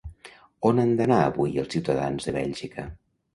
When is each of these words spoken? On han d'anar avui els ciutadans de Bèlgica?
On 0.69 0.79
han 0.83 0.93
d'anar 1.01 1.19
avui 1.25 1.61
els 1.65 1.69
ciutadans 1.75 2.27
de 2.31 2.35
Bèlgica? 2.39 2.89